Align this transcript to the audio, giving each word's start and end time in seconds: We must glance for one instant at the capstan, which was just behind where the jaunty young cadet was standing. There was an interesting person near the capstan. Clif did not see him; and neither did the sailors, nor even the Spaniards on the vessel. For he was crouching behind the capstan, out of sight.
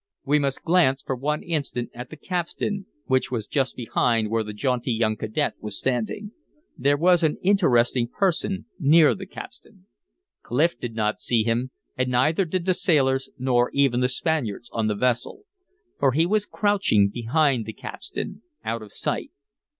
We 0.25 0.39
must 0.39 0.63
glance 0.63 1.03
for 1.03 1.15
one 1.15 1.43
instant 1.43 1.91
at 1.93 2.09
the 2.09 2.15
capstan, 2.15 2.87
which 3.05 3.29
was 3.29 3.45
just 3.45 3.75
behind 3.75 4.31
where 4.31 4.41
the 4.43 4.51
jaunty 4.51 4.91
young 4.91 5.15
cadet 5.15 5.53
was 5.59 5.77
standing. 5.77 6.31
There 6.75 6.97
was 6.97 7.21
an 7.21 7.37
interesting 7.43 8.07
person 8.07 8.65
near 8.79 9.13
the 9.13 9.27
capstan. 9.27 9.85
Clif 10.41 10.75
did 10.79 10.95
not 10.95 11.19
see 11.19 11.43
him; 11.43 11.69
and 11.99 12.09
neither 12.09 12.45
did 12.45 12.65
the 12.65 12.73
sailors, 12.73 13.29
nor 13.37 13.69
even 13.75 13.99
the 13.99 14.07
Spaniards 14.09 14.71
on 14.73 14.87
the 14.87 14.95
vessel. 14.95 15.43
For 15.99 16.13
he 16.13 16.25
was 16.25 16.47
crouching 16.47 17.09
behind 17.09 17.67
the 17.67 17.73
capstan, 17.73 18.41
out 18.65 18.81
of 18.81 18.91
sight. 18.91 19.29